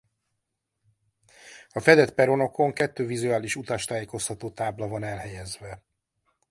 A 1.69 1.79
fedett 1.79 2.13
peronokon 2.13 2.73
kettő 2.73 3.05
vizuális 3.05 3.55
utastájékoztató 3.55 4.49
tábla 4.49 4.87
van 4.87 5.03
elhelyezve. 5.03 5.83